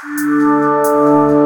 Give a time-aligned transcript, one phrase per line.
[0.00, 1.37] Para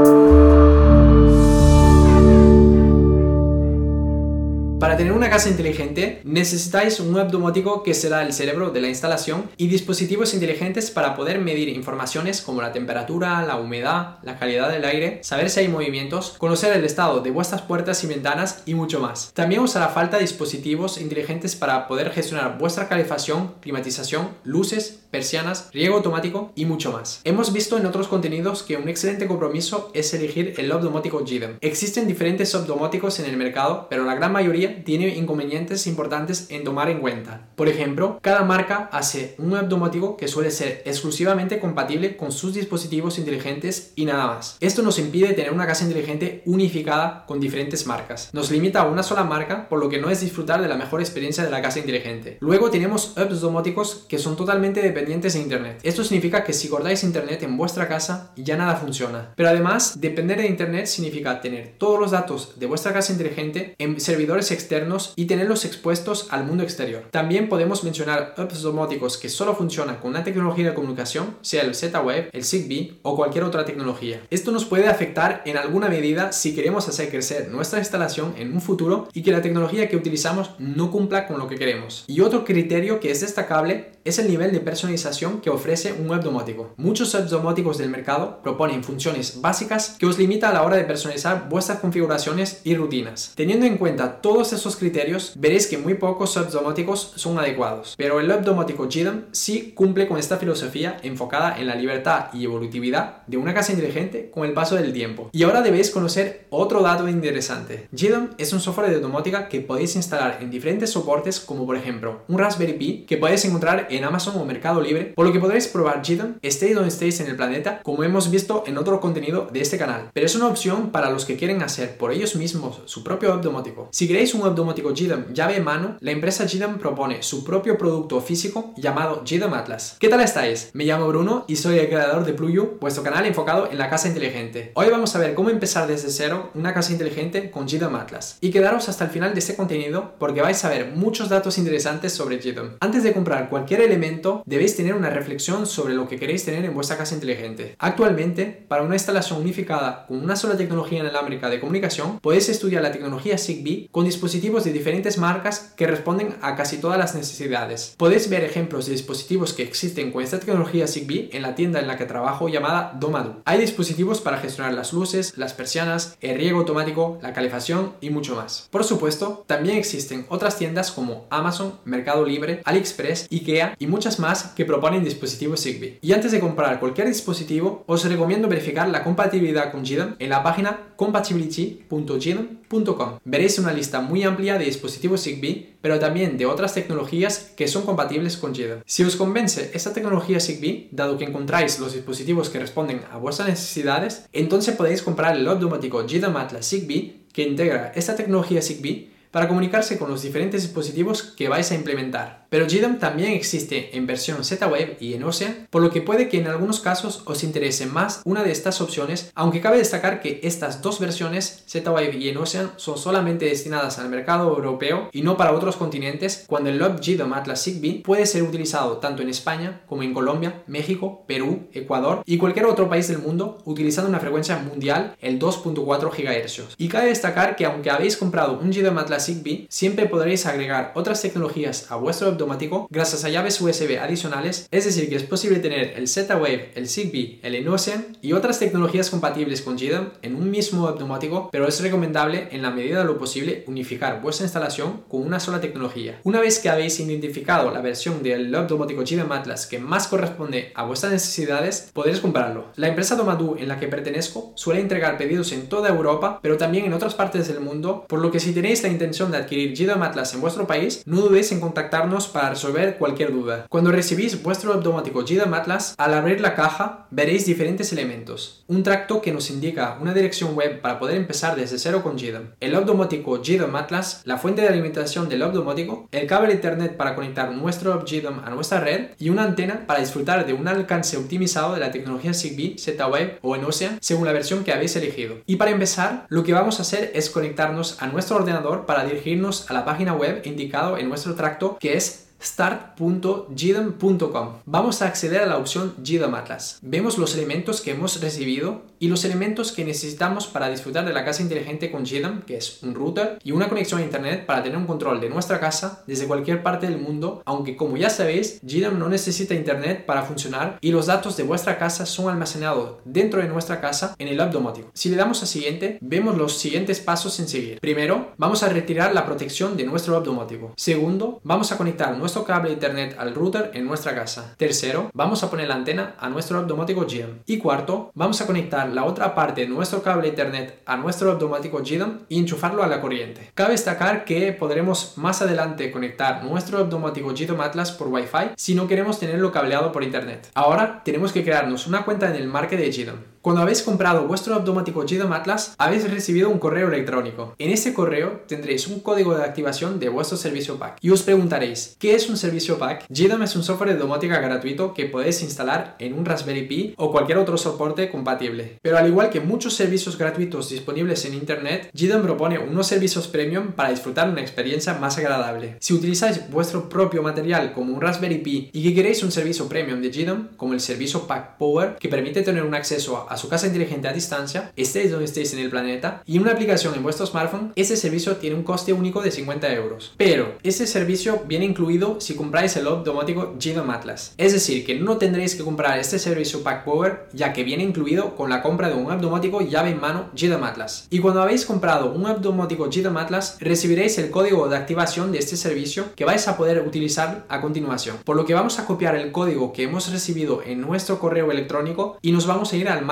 [5.12, 9.50] tener una casa inteligente necesitáis un web domótico que será el cerebro de la instalación
[9.58, 14.86] y dispositivos inteligentes para poder medir informaciones como la temperatura, la humedad, la calidad del
[14.86, 19.00] aire, saber si hay movimientos, conocer el estado de vuestras puertas y ventanas y mucho
[19.00, 19.32] más.
[19.34, 25.96] También os hará falta dispositivos inteligentes para poder gestionar vuestra calefacción, climatización, luces, persianas, riego
[25.96, 27.20] automático y mucho más.
[27.24, 31.58] Hemos visto en otros contenidos que un excelente compromiso es elegir el lob domótico GDEM.
[31.60, 36.64] Existen diferentes lob domóticos en el mercado, pero la gran mayoría tiene inconvenientes importantes en
[36.64, 37.48] tomar en cuenta.
[37.56, 42.54] Por ejemplo, cada marca hace un web domótico que suele ser exclusivamente compatible con sus
[42.54, 44.56] dispositivos inteligentes y nada más.
[44.60, 48.30] Esto nos impide tener una casa inteligente unificada con diferentes marcas.
[48.32, 51.00] Nos limita a una sola marca, por lo que no es disfrutar de la mejor
[51.00, 52.38] experiencia de la casa inteligente.
[52.40, 55.80] Luego tenemos webs domóticos que son totalmente dependientes de Internet.
[55.82, 59.32] Esto significa que si cortáis Internet en vuestra casa ya nada funciona.
[59.36, 64.00] Pero además, depender de Internet significa tener todos los datos de vuestra casa inteligente en
[64.00, 67.04] servidores externos y tenerlos expuestos al mundo exterior.
[67.10, 71.74] También podemos mencionar apps domóticos que solo funcionan con una tecnología de comunicación, sea el
[71.74, 74.20] Z-Wave, el Zigbee o cualquier otra tecnología.
[74.30, 78.60] Esto nos puede afectar en alguna medida si queremos hacer crecer nuestra instalación en un
[78.60, 82.04] futuro y que la tecnología que utilizamos no cumpla con lo que queremos.
[82.06, 86.22] Y otro criterio que es destacable es el nivel de personalización que ofrece un web
[86.22, 86.74] domótico.
[86.76, 90.84] Muchos webs domóticos del mercado proponen funciones básicas que os limita a la hora de
[90.84, 93.32] personalizar vuestras configuraciones y rutinas.
[93.36, 98.18] Teniendo en cuenta todos esos criterios, veréis que muy pocos webs domóticos son adecuados, pero
[98.18, 103.22] el web domótico GDEM sí cumple con esta filosofía enfocada en la libertad y evolutividad
[103.28, 105.30] de una casa inteligente con el paso del tiempo.
[105.32, 107.86] Y ahora debéis conocer otro dato interesante.
[107.92, 112.22] GDEM es un software de domótica que podéis instalar en diferentes soportes como por ejemplo
[112.26, 115.68] un Raspberry Pi que podéis encontrar en Amazon o Mercado Libre, por lo que podréis
[115.68, 119.60] probar GDEM estéis donde estéis en el planeta, como hemos visto en otro contenido de
[119.60, 120.10] este canal.
[120.12, 123.42] Pero es una opción para los que quieren hacer por ellos mismos su propio web
[123.42, 123.88] domótico.
[123.92, 127.76] Si queréis un web domótico GDEM llave en mano, la empresa GDEM propone su propio
[127.78, 129.96] producto físico llamado GDEM Atlas.
[129.98, 130.70] ¿Qué tal estáis?
[130.72, 134.08] Me llamo Bruno y soy el creador de Pluyu, vuestro canal enfocado en la casa
[134.08, 134.72] inteligente.
[134.74, 138.38] Hoy vamos a ver cómo empezar desde cero una casa inteligente con GDEM Atlas.
[138.40, 142.12] Y quedaros hasta el final de este contenido porque vais a ver muchos datos interesantes
[142.12, 142.76] sobre GDEM.
[142.80, 146.74] Antes de comprar cualquier elemento, debéis tener una reflexión sobre lo que queréis tener en
[146.74, 147.76] vuestra casa inteligente.
[147.78, 152.92] Actualmente, para una instalación unificada con una sola tecnología inalámbrica de comunicación, podéis estudiar la
[152.92, 157.94] tecnología Zigbee con dispositivos de diferentes marcas que responden a casi todas las necesidades.
[157.96, 161.86] Podéis ver ejemplos de dispositivos que existen con esta tecnología Zigbee en la tienda en
[161.86, 163.42] la que trabajo llamada Domadu.
[163.44, 168.36] Hay dispositivos para gestionar las luces, las persianas, el riego automático, la calefacción y mucho
[168.36, 168.68] más.
[168.70, 174.44] Por supuesto, también existen otras tiendas como Amazon, Mercado Libre, AliExpress, IKEA y muchas más
[174.56, 175.98] que proponen dispositivos Zigbee.
[176.00, 180.42] Y antes de comprar cualquier dispositivo, os recomiendo verificar la compatibilidad con GDEM en la
[180.42, 183.18] página compatibility.gdem.com.
[183.24, 187.84] Veréis una lista muy amplia de dispositivos Zigbee, pero también de otras tecnologías que son
[187.84, 188.82] compatibles con GDEM.
[188.86, 193.48] Si os convence esta tecnología Zigbee, dado que encontráis los dispositivos que responden a vuestras
[193.48, 199.48] necesidades, entonces podéis comprar el automático GDEM Atlas Zigbee que integra esta tecnología Zigbee para
[199.48, 202.46] comunicarse con los diferentes dispositivos que vais a implementar.
[202.52, 206.38] Pero GDEM también existe en versión Z-Wave y en Ocean, por lo que puede que
[206.38, 210.82] en algunos casos os interese más una de estas opciones, aunque cabe destacar que estas
[210.82, 215.54] dos versiones, Z-Wave y en Ocean, son solamente destinadas al mercado europeo y no para
[215.54, 220.02] otros continentes, cuando el Log GDEM Atlas Zigbee puede ser utilizado tanto en España como
[220.02, 225.16] en Colombia, México, Perú, Ecuador y cualquier otro país del mundo utilizando una frecuencia mundial,
[225.22, 226.74] el 2.4 GHz.
[226.76, 231.22] Y cabe destacar que aunque habéis comprado un GDEM Atlas Zigbee, siempre podréis agregar otras
[231.22, 235.94] tecnologías a vuestro automático gracias a llaves USB adicionales, es decir que es posible tener
[235.96, 240.86] el Z-Wave, el Zigbee, el Enocean y otras tecnologías compatibles con GDEM en un mismo
[240.86, 245.40] automático, pero es recomendable en la medida de lo posible unificar vuestra instalación con una
[245.40, 246.20] sola tecnología.
[246.24, 250.84] Una vez que habéis identificado la versión del automático GDEM Atlas que más corresponde a
[250.84, 252.66] vuestras necesidades, podréis comprarlo.
[252.76, 256.84] La empresa Domadu en la que pertenezco suele entregar pedidos en toda Europa, pero también
[256.84, 260.02] en otras partes del mundo, por lo que si tenéis la intención de adquirir GDEM
[260.02, 263.66] Atlas en vuestro país, no dudéis en contactarnos para resolver cualquier duda.
[263.68, 268.64] Cuando recibís vuestro automático GDEM Atlas, al abrir la caja veréis diferentes elementos.
[268.68, 272.54] Un tracto que nos indica una dirección web para poder empezar desde cero con GDEM.
[272.58, 277.52] El automático GDEM Atlas, la fuente de alimentación del automático, el cable Ethernet para conectar
[277.52, 281.80] nuestro GDEM a nuestra red y una antena para disfrutar de un alcance optimizado de
[281.80, 285.36] la tecnología Zigbee, Z-Wave o en Ocean según la versión que habéis elegido.
[285.46, 289.70] Y para empezar, lo que vamos a hacer es conectarnos a nuestro ordenador para dirigirnos
[289.70, 294.48] a la página web indicado en nuestro tracto que es start.gdom.com.
[294.66, 296.78] Vamos a acceder a la opción GDOM Atlas.
[296.82, 301.24] Vemos los elementos que hemos recibido y los elementos que necesitamos para disfrutar de la
[301.24, 304.78] casa inteligente con GDOM, que es un router y una conexión a internet para tener
[304.78, 308.98] un control de nuestra casa desde cualquier parte del mundo, aunque como ya sabéis, GDOM
[308.98, 313.48] no necesita internet para funcionar y los datos de vuestra casa son almacenados dentro de
[313.48, 314.90] nuestra casa en el hub domótico.
[314.94, 317.80] Si le damos a siguiente, vemos los siguientes pasos en seguir.
[317.80, 320.72] Primero, vamos a retirar la protección de nuestro hub domótico.
[320.76, 324.54] Segundo, vamos a conectar nuestro cable de internet al router en nuestra casa.
[324.56, 327.40] Tercero, vamos a poner la antena a nuestro hub domótico GDOM.
[327.46, 331.38] Y cuarto, vamos a conectar la otra parte de nuestro cable internet a nuestro hub
[331.38, 333.50] domótico GDOM y enchufarlo a la corriente.
[333.54, 338.74] Cabe destacar que podremos más adelante conectar nuestro hub domótico GDOM Atlas por Wi-Fi si
[338.74, 340.48] no queremos tenerlo cableado por internet.
[340.54, 343.32] Ahora tenemos que crearnos una cuenta en el market de GDOM.
[343.42, 347.56] Cuando habéis comprado vuestro automático GDOM Atlas, habéis recibido un correo electrónico.
[347.58, 350.98] En ese correo tendréis un código de activación de vuestro servicio pack.
[351.00, 353.04] Y os preguntaréis, ¿qué es un servicio pack?
[353.08, 357.10] GDOM es un software de domótica gratuito que podéis instalar en un Raspberry Pi o
[357.10, 358.78] cualquier otro soporte compatible.
[358.80, 363.72] Pero al igual que muchos servicios gratuitos disponibles en Internet, GDOM propone unos servicios premium
[363.72, 365.78] para disfrutar una experiencia más agradable.
[365.80, 370.00] Si utilizáis vuestro propio material como un Raspberry Pi y que queréis un servicio premium
[370.00, 373.48] de GDOM, como el servicio Pack Power, que permite tener un acceso a a su
[373.48, 377.24] casa inteligente a distancia, estéis donde estéis en el planeta, y una aplicación en vuestro
[377.24, 380.12] smartphone, ese servicio tiene un coste único de 50 euros.
[380.18, 384.34] Pero ese servicio viene incluido si compráis el hub domótico GDOM Atlas.
[384.36, 388.36] Es decir, que no tendréis que comprar este servicio Pack Power, ya que viene incluido
[388.36, 391.06] con la compra de un domótico llave en mano GDOM Atlas.
[391.08, 395.38] Y cuando habéis comprado un hub domótico GDOM Atlas, recibiréis el código de activación de
[395.38, 398.18] este servicio que vais a poder utilizar a continuación.
[398.24, 402.18] Por lo que vamos a copiar el código que hemos recibido en nuestro correo electrónico
[402.20, 403.04] y nos vamos a ir al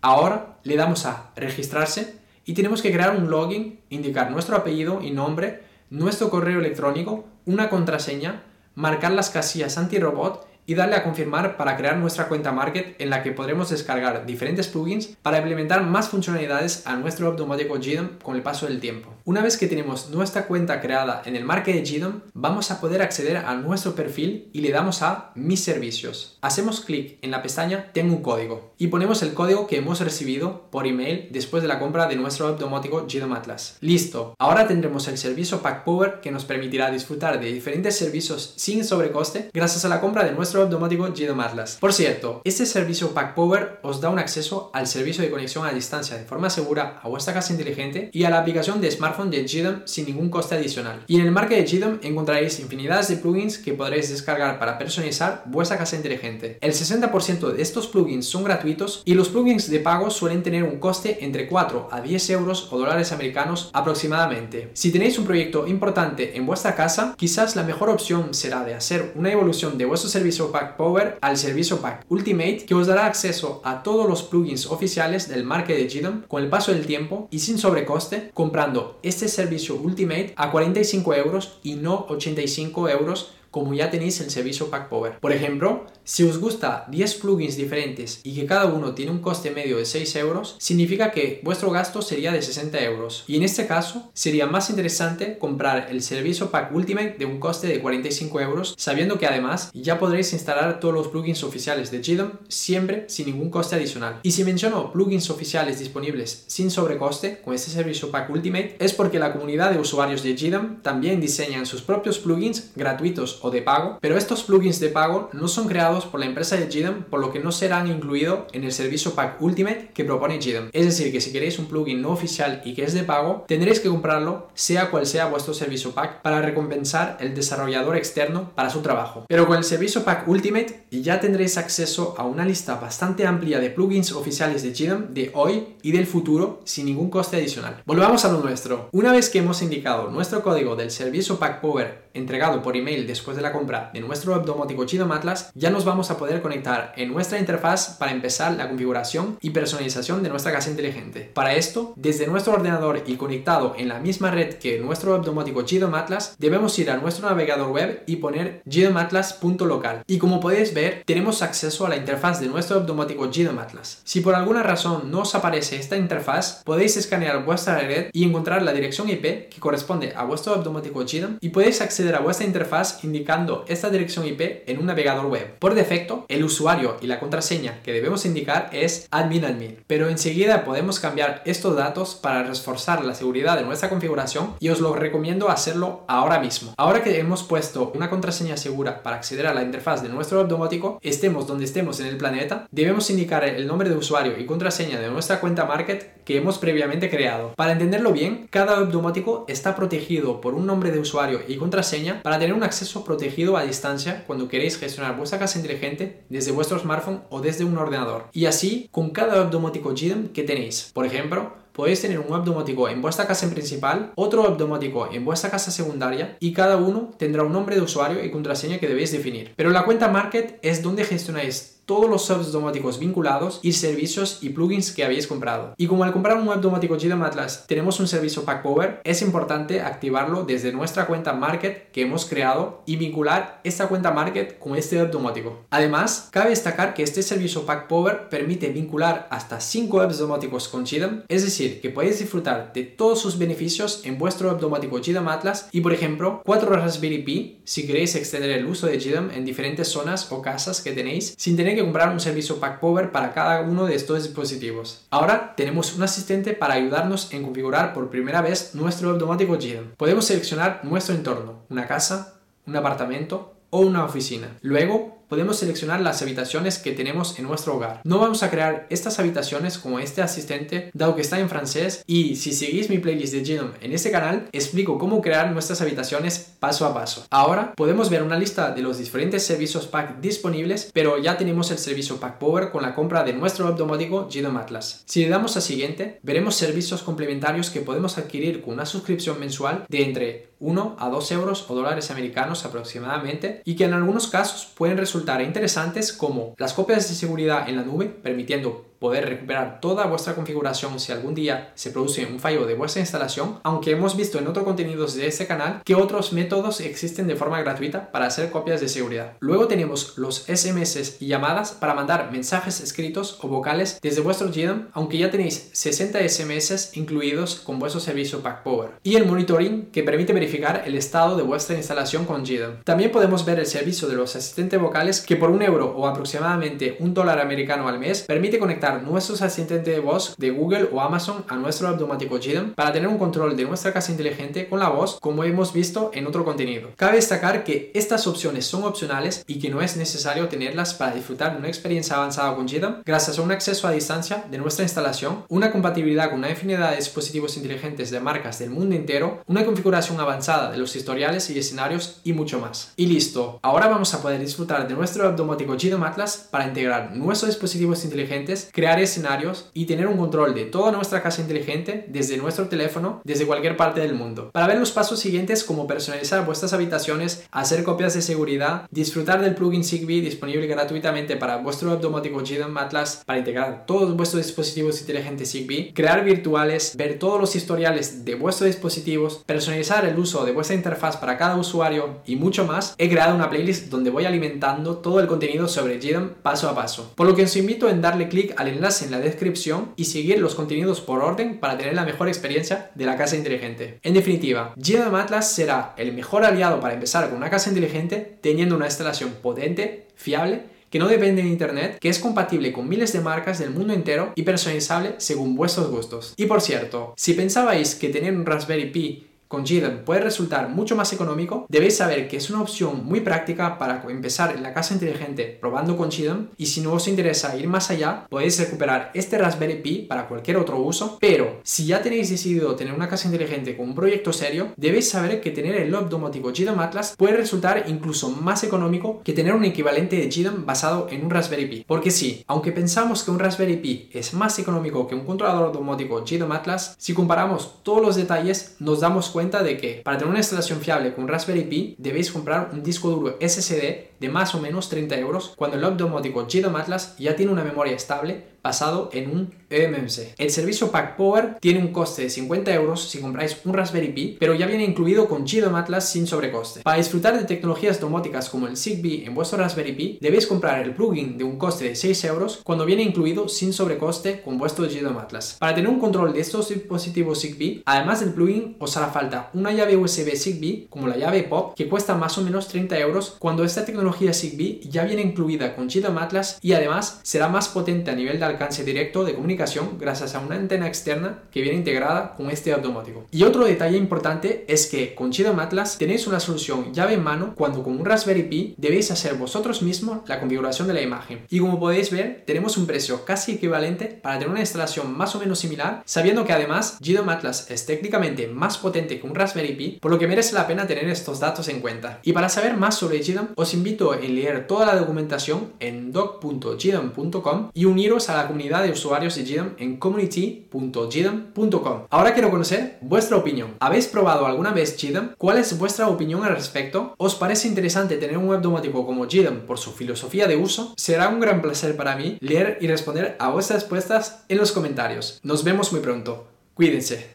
[0.00, 5.10] Ahora le damos a registrarse y tenemos que crear un login, indicar nuestro apellido y
[5.10, 8.42] nombre, nuestro correo electrónico, una contraseña,
[8.74, 13.24] marcar las casillas anti-robot y darle a confirmar para crear nuestra cuenta Market en la
[13.24, 18.42] que podremos descargar diferentes plugins para implementar más funcionalidades a nuestro automático GDOM con el
[18.44, 19.12] paso del tiempo.
[19.24, 23.02] Una vez que tenemos nuestra cuenta creada en el Market de GDOM, vamos a poder
[23.02, 26.38] acceder a nuestro perfil y le damos a Mis servicios.
[26.40, 30.70] Hacemos clic en la pestaña Tengo un código y ponemos el código que hemos recibido
[30.70, 33.76] por email después de la compra de nuestro automático GDOM Atlas.
[33.80, 38.84] Listo, ahora tendremos el servicio Pack Power que nos permitirá disfrutar de diferentes servicios sin
[38.84, 41.78] sobrecoste gracias a la compra de nuestro automático GDOM Atlas.
[41.80, 45.72] Por cierto, este servicio Pack Power os da un acceso al servicio de conexión a
[45.72, 49.44] distancia de forma segura a vuestra casa inteligente y a la aplicación de smartphone de
[49.44, 51.04] GDOM sin ningún coste adicional.
[51.06, 55.42] Y en el market de GDOM encontraréis infinidades de plugins que podréis descargar para personalizar
[55.46, 56.58] vuestra casa inteligente.
[56.60, 60.78] El 60% de estos plugins son gratuitos y los plugins de pago suelen tener un
[60.78, 64.70] coste entre 4 a 10 euros o dólares americanos aproximadamente.
[64.74, 69.12] Si tenéis un proyecto importante en vuestra casa, quizás la mejor opción será de hacer
[69.14, 73.60] una evolución de vuestro servicio Pack Power al servicio Pack Ultimate que os dará acceso
[73.64, 77.40] a todos los plugins oficiales del market de GDOM con el paso del tiempo y
[77.40, 83.90] sin sobrecoste comprando este servicio Ultimate a 45 euros y no 85 euros como ya
[83.90, 85.18] tenéis el servicio Pack Power.
[85.20, 89.50] Por ejemplo, si os gusta 10 plugins diferentes y que cada uno tiene un coste
[89.50, 93.24] medio de 6 euros, significa que vuestro gasto sería de 60 euros.
[93.26, 97.66] Y en este caso, sería más interesante comprar el servicio Pack Ultimate de un coste
[97.66, 102.32] de 45 euros, sabiendo que además ya podréis instalar todos los plugins oficiales de GDOM
[102.48, 104.20] siempre sin ningún coste adicional.
[104.22, 109.18] Y si menciono plugins oficiales disponibles sin sobrecoste con este servicio Pack Ultimate, es porque
[109.18, 113.98] la comunidad de usuarios de GDOM también diseñan sus propios plugins gratuitos o de pago,
[114.00, 117.32] pero estos plugins de pago no son creados por la empresa de GDOM, por lo
[117.32, 120.68] que no serán incluidos en el servicio Pack Ultimate que propone GDOM.
[120.72, 123.80] Es decir, que si queréis un plugin no oficial y que es de pago, tendréis
[123.80, 128.80] que comprarlo sea cual sea vuestro servicio Pack para recompensar el desarrollador externo para su
[128.80, 129.24] trabajo.
[129.28, 133.70] Pero con el servicio Pack Ultimate ya tendréis acceso a una lista bastante amplia de
[133.70, 137.82] plugins oficiales de GDOM de hoy y del futuro sin ningún coste adicional.
[137.86, 138.88] Volvamos a lo nuestro.
[138.92, 143.29] Una vez que hemos indicado nuestro código del servicio Pack Power entregado por email después
[143.36, 147.12] de la compra de nuestro domótico GDOM Atlas, ya nos vamos a poder conectar en
[147.12, 151.30] nuestra interfaz para empezar la configuración y personalización de nuestra casa inteligente.
[151.32, 155.62] Para esto, desde nuestro ordenador y conectado en la misma red que nuestro web domótico
[155.62, 160.02] GDOM Atlas, debemos ir a nuestro navegador web y poner gdomatlas.local.
[160.06, 164.00] Y como podéis ver, tenemos acceso a la interfaz de nuestro web domótico GDOM Atlas.
[164.04, 168.62] Si por alguna razón no os aparece esta interfaz, podéis escanear vuestra red y encontrar
[168.62, 172.46] la dirección IP que corresponde a vuestro web domótico GDOM y podéis acceder a vuestra
[172.46, 175.58] interfaz indicando indicando esta dirección IP en un navegador web.
[175.58, 180.64] Por defecto, el usuario y la contraseña que debemos indicar es admin admin, pero enseguida
[180.64, 185.50] podemos cambiar estos datos para reforzar la seguridad de nuestra configuración y os lo recomiendo
[185.50, 186.72] hacerlo ahora mismo.
[186.78, 190.48] Ahora que hemos puesto una contraseña segura para acceder a la interfaz de nuestro web
[190.48, 194.98] domótico, estemos donde estemos en el planeta, debemos indicar el nombre de usuario y contraseña
[194.98, 197.52] de nuestra cuenta Market que hemos previamente creado.
[197.54, 202.22] Para entenderlo bien, cada web domótico está protegido por un nombre de usuario y contraseña
[202.22, 206.78] para tener un acceso protegido a distancia cuando queréis gestionar vuestra casa inteligente desde vuestro
[206.78, 208.28] smartphone o desde un ordenador.
[208.32, 209.92] Y así con cada web domótico
[210.32, 210.92] que tenéis.
[210.94, 212.44] Por ejemplo, podéis tener un web
[212.88, 217.52] en vuestra casa principal, otro web en vuestra casa secundaria y cada uno tendrá un
[217.52, 219.54] nombre de usuario y contraseña que debéis definir.
[219.56, 224.50] Pero la cuenta Market es donde gestionáis todos los subs domóticos vinculados y servicios y
[224.50, 225.74] plugins que habéis comprado.
[225.76, 229.22] Y como al comprar un web domótico GDM Atlas tenemos un servicio Pack Power, es
[229.22, 234.76] importante activarlo desde nuestra cuenta Market que hemos creado y vincular esta cuenta Market con
[234.76, 235.64] este web domótico.
[235.70, 240.84] Además, cabe destacar que este servicio Pack Power permite vincular hasta 5 webs domóticos con
[240.84, 245.26] GDM, es decir, que podéis disfrutar de todos sus beneficios en vuestro web domótico GDM
[245.26, 249.44] Atlas y, por ejemplo, 4 Raspberry Pi si queréis extender el uso de GDM en
[249.44, 253.32] diferentes zonas o casas que tenéis sin tener que comprar un servicio Pack Power para
[253.32, 255.06] cada uno de estos dispositivos.
[255.10, 259.94] Ahora tenemos un asistente para ayudarnos en configurar por primera vez nuestro automático GM.
[259.96, 262.34] Podemos seleccionar nuestro entorno, una casa,
[262.66, 264.56] un apartamento o una oficina.
[264.62, 268.00] Luego podemos seleccionar las habitaciones que tenemos en nuestro hogar.
[268.02, 272.34] No vamos a crear estas habitaciones como este asistente, dado que está en francés, y
[272.34, 276.84] si seguís mi playlist de Genome en este canal, explico cómo crear nuestras habitaciones paso
[276.84, 277.24] a paso.
[277.30, 281.78] Ahora podemos ver una lista de los diferentes servicios Pack disponibles, pero ya tenemos el
[281.78, 285.04] servicio Pack Power con la compra de nuestro web domótico Genome Atlas.
[285.06, 289.84] Si le damos a siguiente, veremos servicios complementarios que podemos adquirir con una suscripción mensual
[289.88, 294.70] de entre 1 a 2 euros o dólares americanos aproximadamente y que en algunos casos
[294.76, 300.06] pueden resultar interesantes como las copias de seguridad en la nube, permitiendo poder recuperar toda
[300.06, 304.38] vuestra configuración si algún día se produce un fallo de vuestra instalación, aunque hemos visto
[304.38, 308.50] en otros contenidos de este canal que otros métodos existen de forma gratuita para hacer
[308.50, 309.32] copias de seguridad.
[309.40, 314.88] Luego tenemos los SMS y llamadas para mandar mensajes escritos o vocales desde vuestro GDM,
[314.92, 318.90] aunque ya tenéis 60 SMS incluidos con vuestro servicio Pack Power.
[319.02, 322.82] Y el monitoring que permite verificar el estado de vuestra instalación con GDM.
[322.84, 326.98] También podemos ver el servicio de los asistentes vocales que por un euro o aproximadamente
[327.00, 331.44] un dólar americano al mes permite conectar nuestros asistentes de voz de Google o Amazon
[331.48, 335.18] a nuestro automático GDM para tener un control de nuestra casa inteligente con la voz
[335.20, 336.90] como hemos visto en otro contenido.
[336.96, 341.52] Cabe destacar que estas opciones son opcionales y que no es necesario tenerlas para disfrutar
[341.52, 345.44] de una experiencia avanzada con GDM gracias a un acceso a distancia de nuestra instalación,
[345.48, 350.18] una compatibilidad con una infinidad de dispositivos inteligentes de marcas del mundo entero, una configuración
[350.20, 352.92] avanzada de los historiales y escenarios y mucho más.
[352.96, 357.50] Y listo, ahora vamos a poder disfrutar de nuestro automático GDM Atlas para integrar nuestros
[357.50, 362.68] dispositivos inteligentes crear escenarios y tener un control de toda nuestra casa inteligente desde nuestro
[362.68, 364.48] teléfono, desde cualquier parte del mundo.
[364.54, 369.54] Para ver los pasos siguientes como personalizar vuestras habitaciones, hacer copias de seguridad, disfrutar del
[369.54, 372.42] plugin Zigbee disponible gratuitamente para vuestro web domótico
[372.76, 378.34] Atlas para integrar todos vuestros dispositivos inteligentes Zigbee, crear virtuales, ver todos los historiales de
[378.34, 383.10] vuestros dispositivos, personalizar el uso de vuestra interfaz para cada usuario y mucho más, he
[383.10, 387.12] creado una playlist donde voy alimentando todo el contenido sobre GDM paso a paso.
[387.14, 390.38] Por lo que os invito en darle clic al enlace en la descripción y seguir
[390.40, 393.98] los contenidos por orden para tener la mejor experiencia de la casa inteligente.
[394.02, 398.76] En definitiva, GDM Atlas será el mejor aliado para empezar con una casa inteligente teniendo
[398.76, 403.20] una instalación potente, fiable, que no depende de internet, que es compatible con miles de
[403.20, 406.34] marcas del mundo entero y personalizable según vuestros gustos.
[406.36, 410.94] Y por cierto, si pensabais que tener un Raspberry Pi con GDEM puede resultar mucho
[410.94, 414.94] más económico, debéis saber que es una opción muy práctica para empezar en la casa
[414.94, 419.38] inteligente probando con GDEM y si no os interesa ir más allá, podéis recuperar este
[419.38, 423.76] Raspberry Pi para cualquier otro uso, pero si ya tenéis decidido tener una casa inteligente
[423.76, 427.86] con un proyecto serio, debéis saber que tener el loop domótico GDEM Atlas puede resultar
[427.88, 431.84] incluso más económico que tener un equivalente de GDEM basado en un Raspberry Pi.
[431.88, 436.24] Porque sí, aunque pensamos que un Raspberry Pi es más económico que un controlador domótico
[436.24, 440.40] GDEM Atlas, si comparamos todos los detalles nos damos cuenta de que para tener una
[440.40, 444.90] instalación fiable con Raspberry Pi debéis comprar un disco duro SSD de más o menos
[444.90, 449.30] 30 euros cuando el web domótico GDOM Atlas ya tiene una memoria estable basado en
[449.30, 450.34] un eMMC.
[450.36, 454.36] El servicio Pack Power tiene un coste de 50 euros si compráis un Raspberry Pi,
[454.38, 456.82] pero ya viene incluido con GDOM Atlas sin sobrecoste.
[456.82, 460.94] Para disfrutar de tecnologías domóticas como el Zigbee en vuestro Raspberry Pi, debéis comprar el
[460.94, 465.18] plugin de un coste de 6 euros cuando viene incluido sin sobrecoste con vuestro GDOM
[465.18, 465.56] Atlas.
[465.58, 469.72] Para tener un control de estos dispositivos Zigbee, además del plugin, os hará falta una
[469.72, 473.64] llave USB Zigbee como la llave POP que cuesta más o menos 30 euros cuando
[473.64, 478.16] esta tecnología Zigbee ya viene incluida con GDOM Atlas y además será más potente a
[478.16, 482.50] nivel de alcance directo de comunicación gracias a una antena externa que viene integrada con
[482.50, 483.26] este automático.
[483.30, 487.54] Y otro detalle importante es que con GDOM Atlas tenéis una solución llave en mano
[487.56, 491.46] cuando con un Raspberry Pi debéis hacer vosotros mismos la configuración de la imagen.
[491.48, 495.38] Y como podéis ver, tenemos un precio casi equivalente para tener una instalación más o
[495.38, 499.98] menos similar, sabiendo que además GDOM Atlas es técnicamente más potente que un Raspberry Pi,
[500.00, 502.20] por lo que merece la pena tener estos datos en cuenta.
[502.22, 507.70] Y para saber más sobre GDOM, os invito a leer toda la documentación en doc.gdom.com
[507.74, 512.06] y uniros a la comunidad de usuarios de GDOM en community.gdom.com.
[512.10, 513.74] Ahora quiero conocer vuestra opinión.
[513.80, 515.30] ¿Habéis probado alguna vez GDOM?
[515.36, 517.14] ¿Cuál es vuestra opinión al respecto?
[517.18, 520.94] ¿Os parece interesante tener un web domótico como GDOM por su filosofía de uso?
[520.96, 525.40] Será un gran placer para mí leer y responder a vuestras respuestas en los comentarios.
[525.42, 526.46] Nos vemos muy pronto.
[526.74, 527.28] Cuídense.